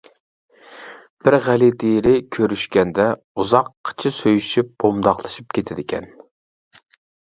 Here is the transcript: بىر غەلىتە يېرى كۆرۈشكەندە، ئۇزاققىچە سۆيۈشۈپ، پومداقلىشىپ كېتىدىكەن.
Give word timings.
بىر 1.27 1.37
غەلىتە 1.47 1.91
يېرى 1.91 2.15
كۆرۈشكەندە، 2.37 3.07
ئۇزاققىچە 3.37 4.17
سۆيۈشۈپ، 4.21 4.77
پومداقلىشىپ 4.83 5.57
كېتىدىكەن. 5.57 6.15